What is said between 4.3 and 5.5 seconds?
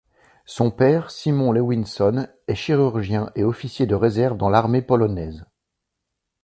dans l'armée polonaise.